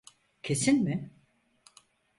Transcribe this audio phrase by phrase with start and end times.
[0.43, 1.11] Kesin mi?